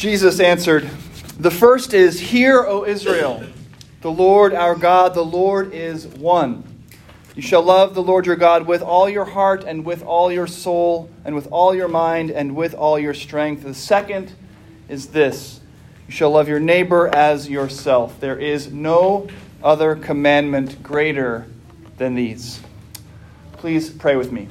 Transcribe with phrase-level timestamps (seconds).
[0.00, 0.88] Jesus answered,
[1.38, 3.44] The first is, Hear, O Israel,
[4.00, 6.64] the Lord our God, the Lord is one.
[7.36, 10.46] You shall love the Lord your God with all your heart and with all your
[10.46, 13.62] soul and with all your mind and with all your strength.
[13.62, 14.32] The second
[14.88, 15.60] is this
[16.06, 18.18] You shall love your neighbor as yourself.
[18.20, 19.28] There is no
[19.62, 21.46] other commandment greater
[21.98, 22.58] than these.
[23.58, 24.48] Please pray with me.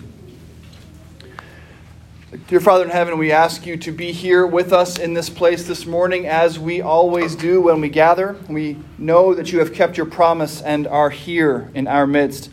[2.48, 5.66] Dear Father in heaven, we ask you to be here with us in this place
[5.68, 8.38] this morning as we always do when we gather.
[8.48, 12.52] We know that you have kept your promise and are here in our midst.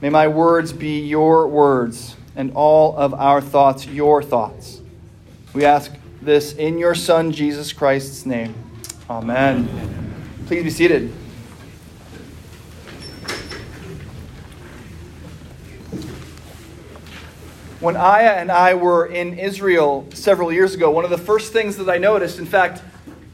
[0.00, 4.80] May my words be your words and all of our thoughts your thoughts.
[5.54, 8.52] We ask this in your Son, Jesus Christ's name.
[9.08, 9.68] Amen.
[10.48, 11.12] Please be seated.
[17.80, 21.76] When Aya and I were in Israel several years ago, one of the first things
[21.76, 22.82] that I noticed, in fact,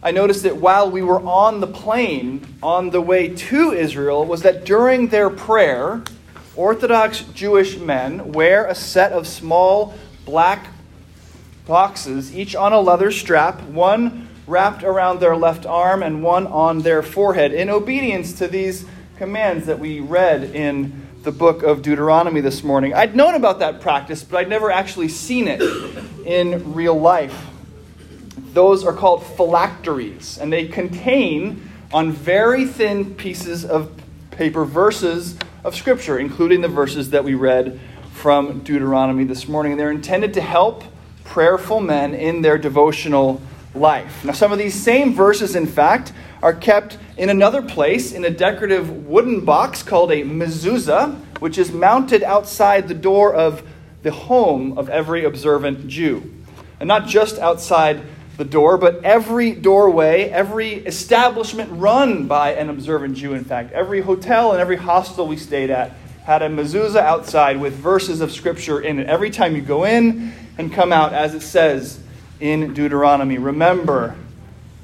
[0.02, 4.42] I noticed it while we were on the plane on the way to Israel, was
[4.42, 6.02] that during their prayer,
[6.56, 9.94] Orthodox Jewish men wear a set of small
[10.26, 10.66] black
[11.66, 16.82] boxes, each on a leather strap, one wrapped around their left arm and one on
[16.82, 18.84] their forehead, in obedience to these
[19.16, 22.92] commands that we read in the book of Deuteronomy this morning.
[22.92, 25.62] I'd known about that practice, but I'd never actually seen it
[26.26, 27.46] in real life.
[28.52, 33.90] Those are called phylacteries, and they contain on very thin pieces of
[34.32, 37.80] paper verses of Scripture, including the verses that we read
[38.12, 39.78] from Deuteronomy this morning.
[39.78, 40.84] They're intended to help
[41.24, 43.40] prayerful men in their devotional
[43.74, 44.24] life.
[44.24, 48.30] Now, some of these same verses, in fact, are kept in another place in a
[48.30, 53.66] decorative wooden box called a mezuzah, which is mounted outside the door of
[54.02, 56.30] the home of every observant Jew.
[56.78, 58.02] And not just outside
[58.36, 64.00] the door, but every doorway, every establishment run by an observant Jew, in fact, every
[64.00, 65.92] hotel and every hostel we stayed at
[66.24, 69.06] had a mezuzah outside with verses of Scripture in it.
[69.06, 72.00] Every time you go in and come out, as it says
[72.44, 74.14] in Deuteronomy, remember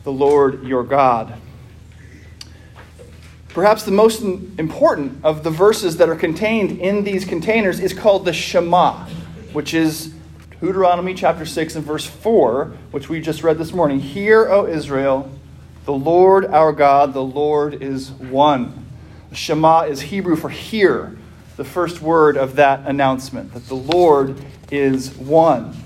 [0.03, 1.35] the Lord your God.
[3.51, 8.25] Perhaps the most important of the verses that are contained in these containers is called
[8.25, 9.05] the Shema,
[9.53, 10.15] which is
[10.63, 14.01] Deuteronomy chapter 6 and verse 4, which we just read this morning.
[14.01, 15.31] Hear, O Israel,
[15.85, 18.87] the Lord our God, the Lord is one.
[19.29, 21.15] The Shema is Hebrew for hear,
[21.59, 25.77] the first word of that announcement, that the Lord is one.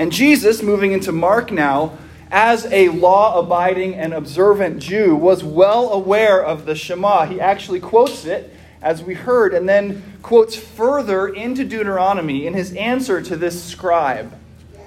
[0.00, 1.98] And Jesus, moving into Mark now,
[2.30, 7.26] as a law abiding and observant Jew, was well aware of the Shema.
[7.26, 8.50] He actually quotes it,
[8.80, 14.32] as we heard, and then quotes further into Deuteronomy in his answer to this scribe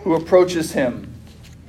[0.02, 1.14] who approaches him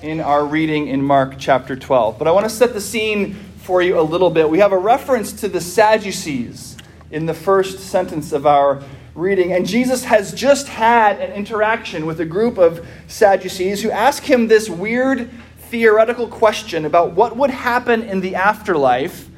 [0.00, 2.18] in our reading in Mark chapter 12.
[2.18, 4.48] But I want to set the scene for you a little bit.
[4.48, 6.78] We have a reference to the Sadducees
[7.10, 8.82] in the first sentence of our
[9.14, 9.52] reading.
[9.52, 14.48] And Jesus has just had an interaction with a group of Sadducees who ask him
[14.48, 15.30] this weird
[15.68, 19.28] theoretical question about what would happen in the afterlife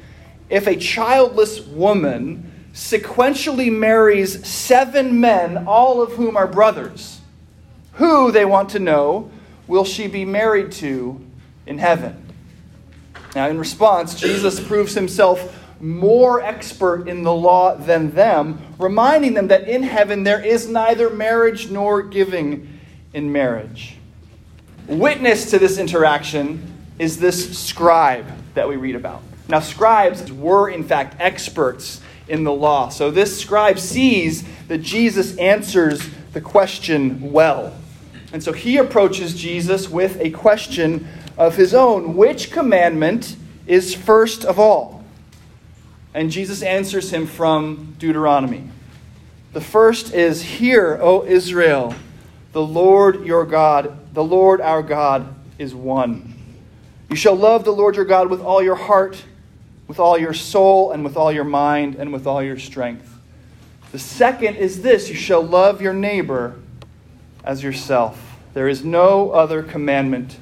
[0.49, 7.21] if a childless woman sequentially marries seven men, all of whom are brothers.
[7.95, 9.31] Who, they want to know,
[9.67, 11.21] will she be married to
[11.67, 12.23] in heaven?
[13.35, 19.49] Now, in response, Jesus proves himself more expert in the law than them, reminding them
[19.49, 22.79] that in heaven there is neither marriage nor giving
[23.13, 23.97] in marriage.
[24.87, 29.23] Witness to this interaction is this scribe that we read about.
[29.49, 32.89] Now, scribes were, in fact, experts in the law.
[32.89, 37.77] So this scribe sees that Jesus answers the question well.
[38.33, 41.07] And so he approaches Jesus with a question
[41.39, 44.96] of his own Which commandment is first of all?
[46.17, 48.65] And Jesus answers him from Deuteronomy.
[49.53, 51.95] The first is Hear, O Israel,
[52.53, 56.35] the Lord your God the Lord our God is one.
[57.11, 59.23] You shall love the Lord your God with all your heart,
[59.87, 63.15] with all your soul, and with all your mind, and with all your strength.
[63.93, 66.59] The second is this you shall love your neighbor
[67.45, 68.39] as yourself.
[68.55, 70.39] There is no other commandment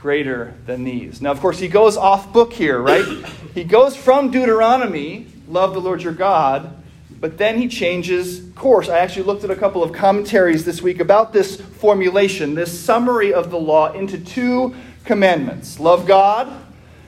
[0.00, 1.20] greater than these.
[1.20, 3.04] Now, of course, he goes off book here, right?
[3.52, 6.72] He goes from Deuteronomy, love the Lord your God,
[7.20, 8.90] but then he changes course.
[8.90, 13.32] I actually looked at a couple of commentaries this week about this formulation, this summary
[13.32, 14.74] of the law into two
[15.04, 16.52] commandments love God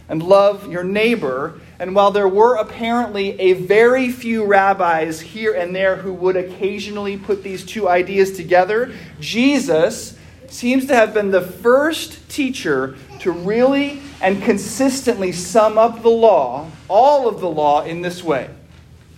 [0.09, 1.61] and love your neighbor.
[1.79, 7.19] And while there were apparently a very few rabbis here and there who would occasionally
[7.19, 10.19] put these two ideas together, Jesus
[10.53, 16.71] seems to have been the first teacher to really and consistently sum up the law,
[16.89, 18.51] all of the law, in this way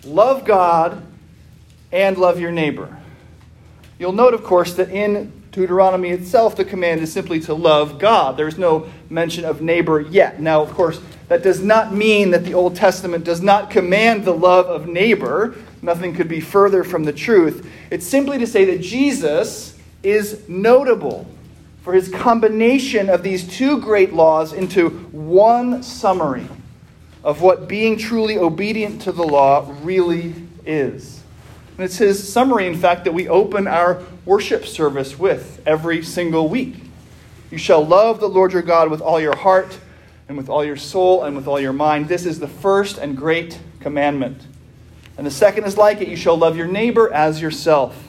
[0.05, 1.03] love God
[1.93, 2.95] and love your neighbor.
[3.99, 8.37] You'll note, of course, that in Deuteronomy itself, the command is simply to love God.
[8.37, 10.41] There's no mention of neighbor yet.
[10.41, 14.35] Now, of course, that does not mean that the Old Testament does not command the
[14.35, 15.55] love of neighbor.
[15.81, 17.71] Nothing could be further from the truth.
[17.91, 19.74] It's simply to say that Jesus
[20.05, 21.27] is notable
[21.83, 26.49] for his combination of these two great laws into one summary
[27.23, 30.35] of what being truly obedient to the law really
[30.67, 31.23] is.
[31.77, 36.49] And it's his summary, in fact, that we open our worship service with every single
[36.49, 36.77] week.
[37.51, 39.79] You shall love the Lord your God with all your heart,
[40.29, 42.09] and with all your soul, and with all your mind.
[42.09, 44.41] This is the first and great commandment.
[45.19, 48.04] And the second is like it you shall love your neighbor as yourself.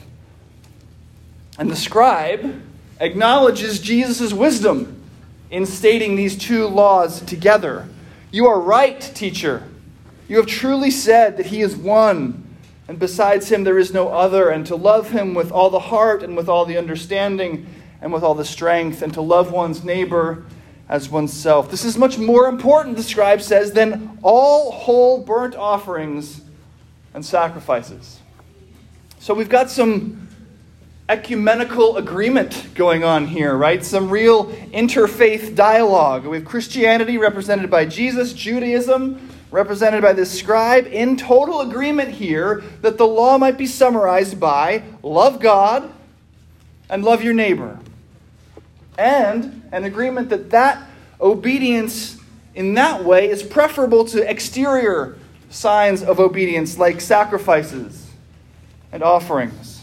[1.58, 2.62] And the scribe
[3.00, 5.02] acknowledges Jesus' wisdom
[5.50, 7.88] in stating these two laws together.
[8.30, 9.66] You are right, teacher.
[10.28, 12.44] You have truly said that he is one,
[12.88, 16.22] and besides him there is no other, and to love him with all the heart
[16.22, 17.66] and with all the understanding
[18.02, 20.44] and with all the strength, and to love one's neighbor
[20.88, 21.70] as oneself.
[21.70, 26.42] This is much more important, the scribe says, than all whole burnt offerings
[27.14, 28.20] and sacrifices.
[29.18, 30.25] So we've got some
[31.08, 33.84] ecumenical agreement going on here, right?
[33.84, 36.26] Some real interfaith dialogue.
[36.26, 42.62] We have Christianity represented by Jesus, Judaism represented by this scribe, in total agreement here
[42.82, 45.90] that the law might be summarized by love God
[46.90, 47.78] and love your neighbor.
[48.98, 50.82] And an agreement that that
[51.20, 52.18] obedience
[52.54, 55.16] in that way is preferable to exterior
[55.48, 58.10] signs of obedience like sacrifices
[58.92, 59.75] and offerings.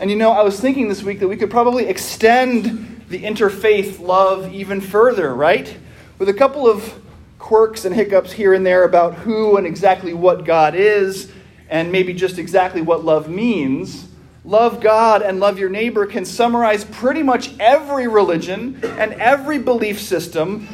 [0.00, 4.00] And you know, I was thinking this week that we could probably extend the interfaith
[4.00, 5.76] love even further, right?
[6.18, 6.98] With a couple of
[7.38, 11.30] quirks and hiccups here and there about who and exactly what God is,
[11.68, 14.08] and maybe just exactly what love means.
[14.42, 20.00] Love God and love your neighbor can summarize pretty much every religion and every belief
[20.00, 20.66] system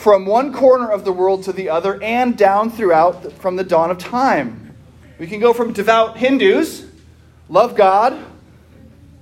[0.00, 3.92] from one corner of the world to the other and down throughout from the dawn
[3.92, 4.74] of time.
[5.20, 6.90] We can go from devout Hindus
[7.52, 8.14] Love God,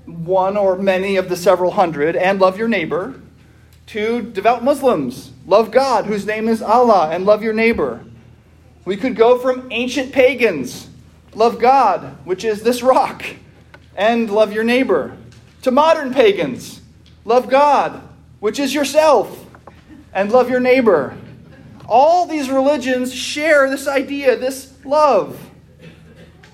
[0.07, 3.21] one or many of the several hundred, and love your neighbor.
[3.87, 8.05] Two, devout Muslims, love God, whose name is Allah, and love your neighbor.
[8.85, 10.89] We could go from ancient pagans,
[11.35, 13.25] love God, which is this rock,
[13.97, 15.17] and love your neighbor,
[15.63, 16.83] to modern pagans,
[17.25, 18.01] love God,
[18.39, 19.45] which is yourself,
[20.15, 21.17] and love your neighbor.
[21.89, 25.51] All these religions share this idea, this love.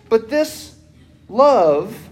[0.08, 0.75] But this
[1.28, 2.08] love,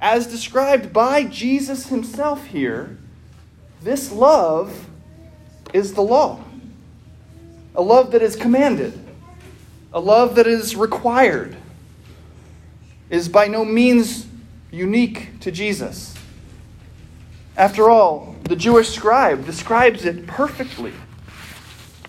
[0.00, 2.98] as described by Jesus himself here,
[3.82, 4.88] this love
[5.72, 6.42] is the law.
[7.74, 8.98] A love that is commanded,
[9.92, 11.56] a love that is required,
[13.10, 14.26] is by no means
[14.70, 16.14] unique to Jesus.
[17.56, 20.92] After all, the Jewish scribe describes it perfectly.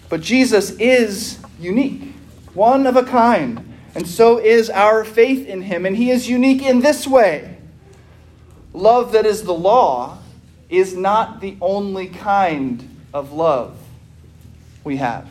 [0.09, 2.13] But Jesus is unique,
[2.53, 5.83] one of a kind, and so is our faith in him.
[5.83, 7.57] And he is unique in this way
[8.71, 10.19] love that is the law
[10.69, 13.75] is not the only kind of love
[14.83, 15.27] we have.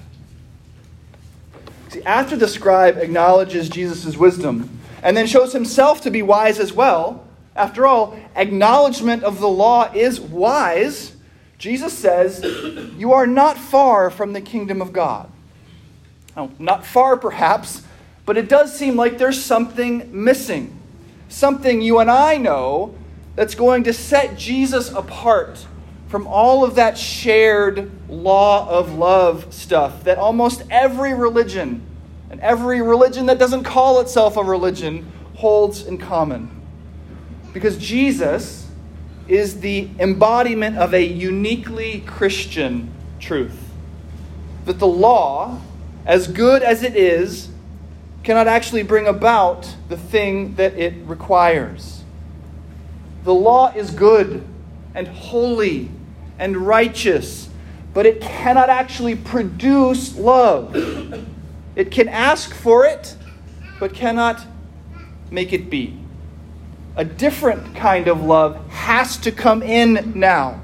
[1.90, 6.72] See, after the scribe acknowledges Jesus' wisdom and then shows himself to be wise as
[6.72, 11.14] well, after all, acknowledgement of the law is wise.
[11.56, 12.42] Jesus says,
[12.96, 15.30] You are not far from the kingdom of God.
[16.34, 17.82] Now, not far, perhaps,
[18.26, 20.78] but it does seem like there's something missing.
[21.28, 22.94] Something you and I know
[23.36, 25.64] that's going to set Jesus apart
[26.08, 31.82] from all of that shared law of love stuff that almost every religion
[32.30, 36.50] and every religion that doesn't call itself a religion holds in common.
[37.52, 38.68] Because Jesus
[39.28, 43.58] is the embodiment of a uniquely Christian truth.
[44.64, 45.60] That the law,
[46.04, 47.48] as good as it is,
[48.26, 52.02] cannot actually bring about the thing that it requires.
[53.22, 54.44] The law is good
[54.96, 55.90] and holy
[56.36, 57.48] and righteous,
[57.94, 60.74] but it cannot actually produce love.
[61.76, 63.16] It can ask for it,
[63.78, 64.44] but cannot
[65.30, 65.96] make it be.
[66.96, 70.60] A different kind of love has to come in now.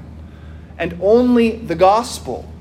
[0.77, 2.51] And only the gospel,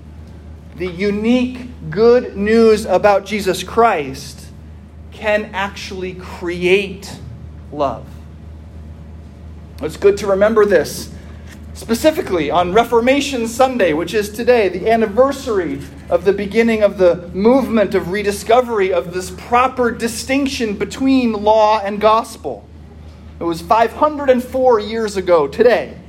[0.77, 4.42] the unique good news about Jesus Christ,
[5.23, 7.17] can actually create
[7.71, 8.05] love.
[9.81, 11.15] It's good to remember this
[11.75, 17.95] specifically on Reformation Sunday, which is today, the anniversary of the beginning of the movement
[17.95, 22.69] of rediscovery of this proper distinction between law and gospel.
[23.39, 26.01] It was 504 years ago today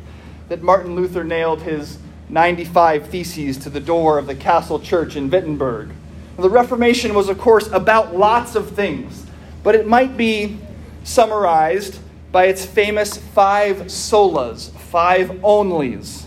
[0.49, 5.29] that Martin Luther nailed his 95 Theses to the door of the Castle Church in
[5.29, 5.91] Wittenberg.
[6.37, 9.25] The Reformation was, of course, about lots of things,
[9.61, 10.57] but it might be
[11.03, 11.99] summarized
[12.31, 16.25] by its famous five solas, five onlys.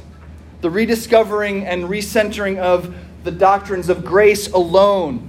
[0.60, 2.94] The rediscovering and recentering of
[3.24, 5.28] the doctrines of grace alone,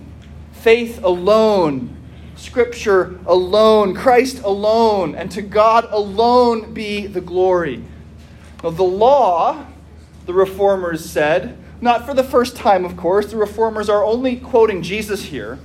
[0.52, 1.96] faith alone,
[2.36, 7.84] Scripture alone, Christ alone, and to God alone be the glory.
[8.64, 9.66] Now, the law,
[10.28, 14.84] the reformers said, not for the first time, of course, the reformers are only quoting
[14.84, 15.58] Jesus here.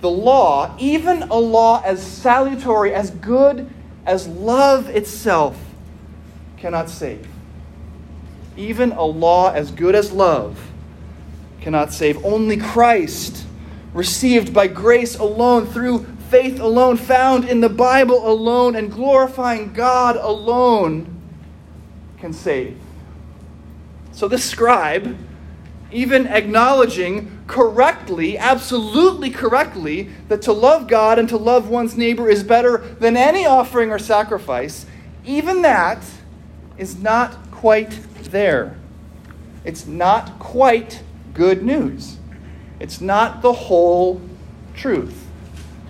[0.00, 3.68] The law, even a law as salutary, as good
[4.06, 5.58] as love itself,
[6.56, 7.26] cannot save.
[8.56, 10.70] Even a law as good as love
[11.60, 12.24] cannot save.
[12.24, 13.44] Only Christ,
[13.92, 20.16] received by grace alone, through faith alone, found in the Bible alone, and glorifying God
[20.16, 21.20] alone,
[22.18, 22.78] can save.
[24.12, 25.16] So this scribe,
[25.92, 32.44] even acknowledging correctly, absolutely correctly, that to love God and to love one's neighbor is
[32.44, 34.86] better than any offering or sacrifice,
[35.24, 36.02] even that
[36.78, 37.90] is not quite
[38.30, 38.76] there.
[39.64, 41.02] It's not quite
[41.34, 42.16] good news.
[42.78, 44.20] It's not the whole
[44.74, 45.26] truth.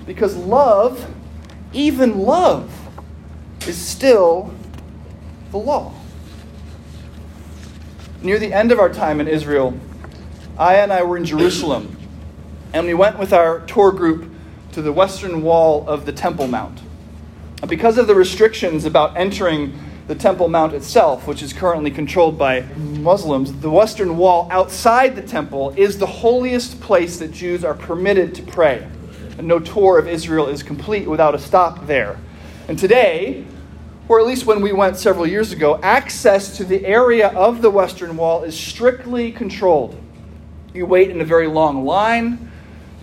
[0.07, 1.09] Because love,
[1.73, 2.73] even love,
[3.67, 4.53] is still
[5.51, 5.95] the law.
[8.23, 9.73] Near the end of our time in Israel,
[10.59, 11.97] Aya and I were in Jerusalem,
[12.75, 14.31] and we went with our tour group
[14.73, 16.81] to the western wall of the Temple Mount.
[17.67, 19.73] Because of the restrictions about entering
[20.07, 25.23] the Temple Mount itself, which is currently controlled by Muslims, the western wall outside the
[25.23, 28.87] temple is the holiest place that Jews are permitted to pray.
[29.39, 32.19] And no tour of Israel is complete without a stop there.
[32.69, 33.47] And today,
[34.11, 37.71] or at least when we went several years ago, access to the area of the
[37.71, 39.97] Western Wall is strictly controlled.
[40.75, 42.51] You wait in a very long line.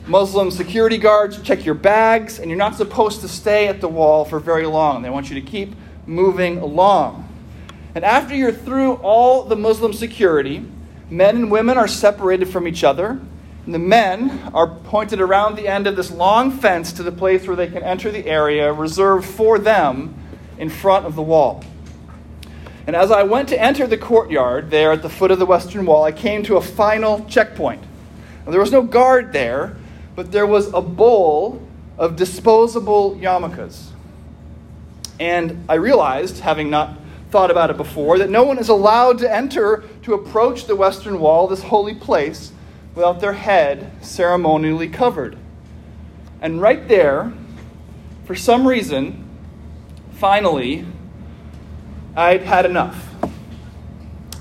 [0.05, 4.25] Muslim security guards check your bags, and you're not supposed to stay at the wall
[4.25, 5.01] for very long.
[5.01, 7.25] They want you to keep moving along.
[7.95, 10.65] And after you're through all the Muslim security,
[11.09, 13.17] men and women are separated from each other.
[13.65, 17.47] And the men are pointed around the end of this long fence to the place
[17.47, 20.13] where they can enter the area reserved for them
[20.57, 21.63] in front of the wall.
[22.85, 25.85] And as I went to enter the courtyard there at the foot of the western
[25.85, 27.81] wall, I came to a final checkpoint.
[28.45, 29.75] Now, there was no guard there,
[30.15, 31.61] but there was a bowl
[31.97, 33.89] of disposable yarmulkes.
[35.19, 36.97] And I realized, having not
[37.29, 41.19] thought about it before, that no one is allowed to enter to approach the western
[41.19, 42.53] wall, this holy place,
[42.95, 45.37] without their head ceremonially covered.
[46.41, 47.33] And right there,
[48.25, 49.26] for some reason,
[50.17, 50.85] finally,
[52.15, 53.03] I'd had enough.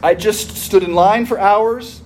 [0.03, 2.03] I just stood in line for hours,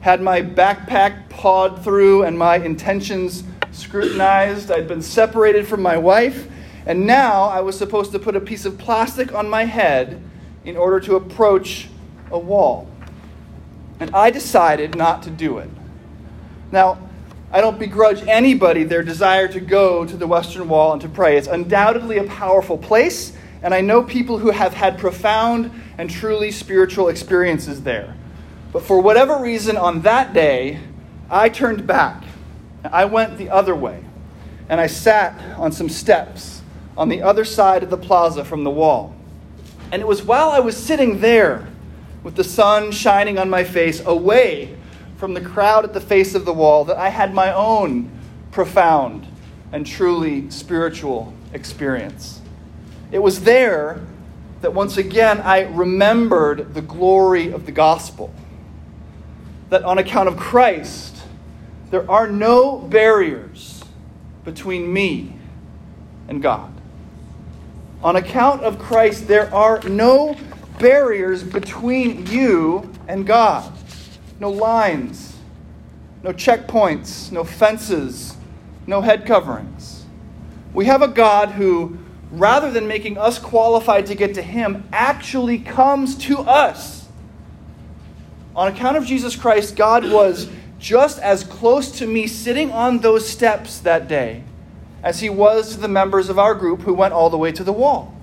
[0.00, 4.70] had my backpack pawed through, and my intentions scrutinized.
[4.70, 6.48] I'd been separated from my wife
[6.88, 10.22] and now I was supposed to put a piece of plastic on my head
[10.64, 11.88] in order to approach
[12.30, 12.88] a wall.
[14.00, 15.68] And I decided not to do it.
[16.72, 16.98] Now,
[17.50, 21.38] I don't begrudge anybody their desire to go to the Western Wall and to pray.
[21.38, 26.50] It's undoubtedly a powerful place, and I know people who have had profound and truly
[26.50, 28.14] spiritual experiences there.
[28.70, 30.78] But for whatever reason, on that day,
[31.30, 32.22] I turned back.
[32.84, 34.04] I went the other way,
[34.68, 36.60] and I sat on some steps
[36.98, 39.16] on the other side of the plaza from the wall.
[39.90, 41.66] And it was while I was sitting there
[42.22, 44.76] with the sun shining on my face, away
[45.18, 48.10] from the crowd at the face of the wall, that I had my own
[48.52, 49.26] profound
[49.72, 52.40] and truly spiritual experience.
[53.10, 54.00] It was there
[54.60, 58.32] that once again I remembered the glory of the gospel.
[59.70, 61.16] That on account of Christ,
[61.90, 63.84] there are no barriers
[64.44, 65.34] between me
[66.28, 66.72] and God.
[68.02, 70.36] On account of Christ, there are no
[70.78, 73.72] barriers between you and God.
[74.40, 75.36] No lines,
[76.22, 78.36] no checkpoints, no fences,
[78.86, 80.04] no head coverings.
[80.72, 81.98] We have a God who,
[82.30, 87.08] rather than making us qualified to get to Him, actually comes to us.
[88.54, 93.28] On account of Jesus Christ, God was just as close to me sitting on those
[93.28, 94.44] steps that day
[95.02, 97.64] as he was to the members of our group who went all the way to
[97.64, 98.14] the wall.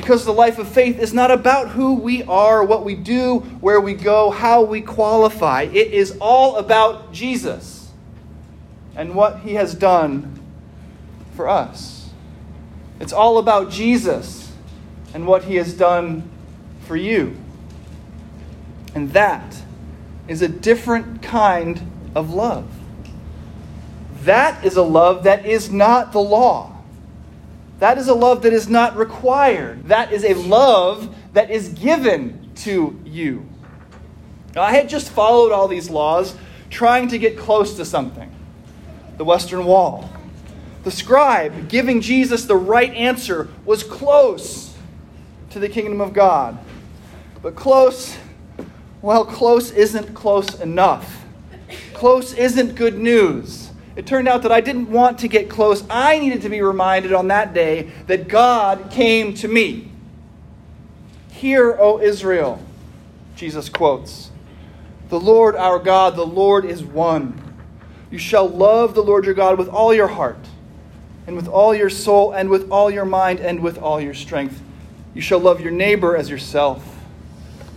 [0.00, 3.80] Because the life of faith is not about who we are, what we do, where
[3.80, 5.62] we go, how we qualify.
[5.62, 7.90] It is all about Jesus
[8.96, 10.40] and what he has done
[11.36, 12.10] for us.
[12.98, 14.50] It's all about Jesus
[15.12, 16.28] and what he has done
[16.86, 17.36] for you.
[18.94, 19.62] And that
[20.28, 22.66] is a different kind of love.
[24.22, 26.69] That is a love that is not the law.
[27.80, 29.88] That is a love that is not required.
[29.88, 33.46] That is a love that is given to you.
[34.54, 36.36] Now, I had just followed all these laws
[36.68, 38.30] trying to get close to something
[39.16, 40.08] the Western Wall.
[40.82, 44.74] The scribe giving Jesus the right answer was close
[45.50, 46.58] to the kingdom of God.
[47.42, 48.16] But close,
[49.02, 51.24] well, close isn't close enough.
[51.92, 53.69] Close isn't good news.
[53.96, 55.84] It turned out that I didn't want to get close.
[55.90, 59.90] I needed to be reminded on that day that God came to me.
[61.30, 62.62] Hear, O Israel,
[63.34, 64.30] Jesus quotes
[65.08, 67.40] The Lord our God, the Lord is one.
[68.10, 70.48] You shall love the Lord your God with all your heart,
[71.26, 74.60] and with all your soul, and with all your mind, and with all your strength.
[75.14, 76.98] You shall love your neighbor as yourself.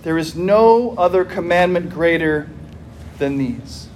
[0.04, 2.50] There is no other commandment greater
[3.18, 3.88] than these.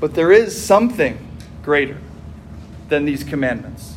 [0.00, 1.18] But there is something
[1.62, 1.98] greater
[2.88, 3.94] than these commandments.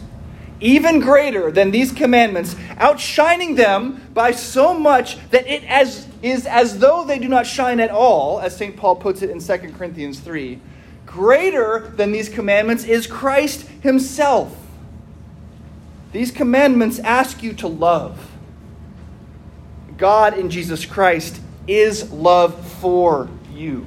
[0.61, 6.79] Even greater than these commandments, outshining them by so much that it as, is as
[6.79, 8.75] though they do not shine at all, as St.
[8.75, 10.59] Paul puts it in 2 Corinthians 3.
[11.05, 14.55] Greater than these commandments is Christ Himself.
[16.11, 18.31] These commandments ask you to love.
[19.97, 23.85] God in Jesus Christ is love for you.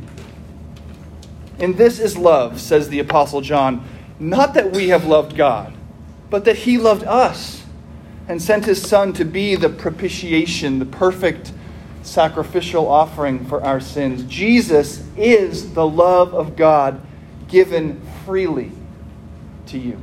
[1.59, 3.87] And this is love, says the Apostle John,
[4.19, 5.73] not that we have loved God,
[6.31, 7.63] but that He loved us
[8.29, 11.53] and sent His Son to be the propitiation, the perfect
[12.03, 14.25] sacrificial offering for our sins.
[14.25, 17.01] Jesus is the love of God
[17.49, 18.73] given freely
[19.67, 20.01] to you.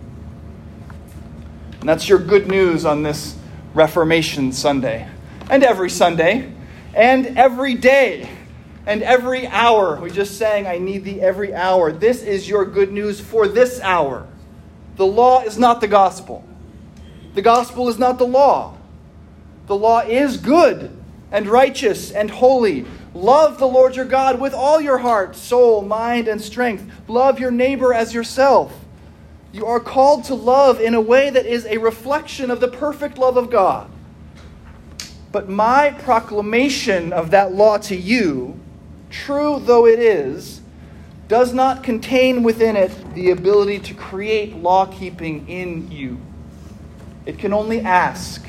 [1.80, 3.38] And that's your good news on this
[3.74, 5.08] Reformation Sunday,
[5.50, 6.52] and every Sunday,
[6.94, 8.30] and every day
[8.90, 10.02] and every hour.
[10.02, 11.92] We just sang, I need thee every hour.
[11.92, 14.28] This is your good news for this hour.
[14.96, 16.44] The law is not the gospel,
[17.36, 18.76] the gospel is not the law.
[19.68, 20.90] The law is good
[21.32, 22.88] and righteous and holy.
[23.14, 26.92] Love the Lord your God with all your heart, soul, mind, and strength.
[27.08, 28.74] Love your neighbor as yourself.
[29.52, 33.20] You are called to love in a way that is a reflection of the perfect
[33.20, 33.92] love of God.
[35.32, 38.60] But my proclamation of that law to you
[39.10, 40.62] true though it is,
[41.28, 46.20] does not contain within it the ability to create law keeping in you.
[47.26, 48.44] It can only ask,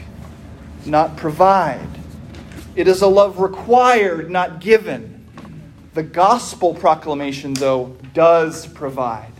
[0.86, 1.88] not provide.
[2.74, 5.26] It is a love required, not given.
[5.92, 9.32] The gospel proclamation, though, does provide.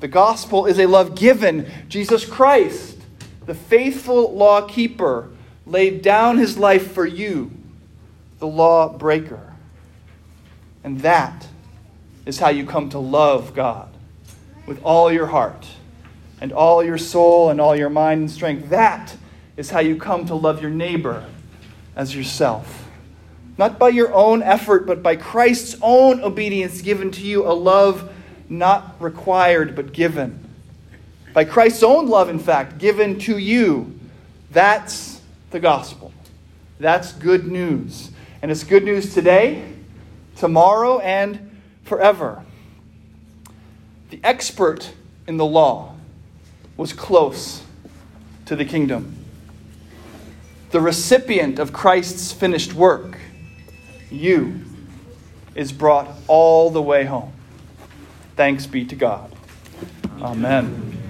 [0.00, 1.70] The gospel is a love given.
[1.88, 2.98] Jesus Christ,
[3.46, 5.30] the faithful law keeper,
[5.66, 7.50] laid down his life for you,
[8.38, 9.53] the law breaker.
[10.84, 11.48] And that
[12.26, 13.88] is how you come to love God
[14.66, 15.66] with all your heart
[16.40, 18.68] and all your soul and all your mind and strength.
[18.68, 19.16] That
[19.56, 21.24] is how you come to love your neighbor
[21.96, 22.88] as yourself.
[23.56, 28.12] Not by your own effort, but by Christ's own obedience given to you, a love
[28.48, 30.38] not required, but given.
[31.32, 33.98] By Christ's own love, in fact, given to you.
[34.50, 35.20] That's
[35.50, 36.12] the gospel.
[36.78, 38.10] That's good news.
[38.42, 39.73] And it's good news today
[40.36, 42.44] tomorrow and forever.
[44.10, 44.92] The expert
[45.26, 45.94] in the law
[46.76, 47.62] was close
[48.46, 49.16] to the kingdom.
[50.70, 53.18] The recipient of Christ's finished work,
[54.10, 54.60] you,
[55.54, 57.32] is brought all the way home.
[58.36, 59.32] Thanks be to God.
[60.20, 61.03] Amen.